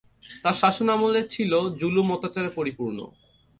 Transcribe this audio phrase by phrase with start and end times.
[0.43, 2.99] তার শাসন আমল ছিল জুলুম-অত্যাচারে পরিপূর্ণ।